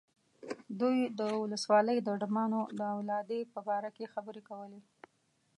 [0.79, 4.81] دوی د ولسوالۍ د ډمانو د اولادې په باره کې خبرې کولې.